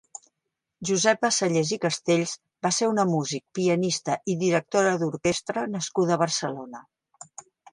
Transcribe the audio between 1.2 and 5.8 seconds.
Sellés i Castells va ser una músic, pianista i directora d'orquestra